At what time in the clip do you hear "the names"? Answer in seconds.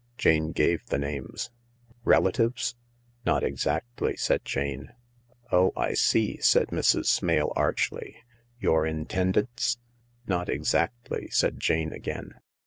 0.87-1.51